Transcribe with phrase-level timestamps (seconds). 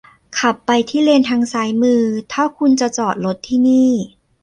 [0.39, 2.03] ขับไปที่เลนทางซ้ายมือ
[2.33, 3.89] ถ้าคุณจะจอดรถที่นี้